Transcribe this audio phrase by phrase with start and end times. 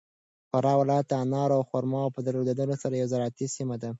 [0.49, 3.89] فراه ولایت د انارو او خرماوو په درلودلو سره یو زراعتي سیمه ده.